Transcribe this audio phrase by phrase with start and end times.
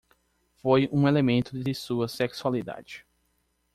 [0.55, 3.05] Foi um elemento de sua sexualidade.